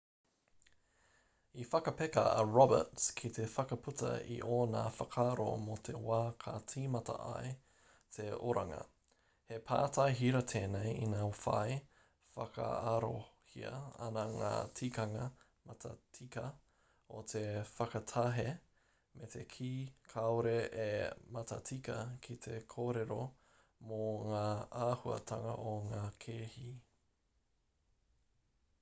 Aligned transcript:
i 1.61 1.63
whakapeka 1.71 2.21
a 2.37 2.45
roberts 2.51 3.03
ki 3.17 3.29
te 3.37 3.43
whakaputa 3.55 4.07
i 4.35 4.37
ōna 4.55 4.79
whakaaro 4.99 5.43
mō 5.65 5.75
te 5.87 5.93
wā 6.05 6.21
ka 6.43 6.53
tīmata 6.71 7.17
ai 7.25 7.51
te 8.17 8.25
oranga 8.53 8.79
he 9.51 9.59
pātai 9.67 10.07
hira 10.21 10.41
tēnei 10.53 10.95
ina 11.09 11.19
whai 11.41 11.77
whakaarohia 12.39 13.73
ana 14.07 14.23
ngā 14.33 14.49
tikanga 14.81 15.27
matatika 15.73 16.45
o 17.19 17.23
te 17.33 17.45
whakatahe 17.75 18.47
me 19.21 19.31
te 19.37 19.47
kī 19.55 19.71
kāore 20.15 20.57
e 20.87 20.91
matatika 21.37 21.99
ki 22.27 22.39
te 22.47 22.59
kōrero 22.75 23.21
mō 23.91 24.03
ngā 24.33 24.47
āhuatanga 24.87 25.55
o 25.75 25.79
ngā 25.93 26.05
kēhi 26.27 26.71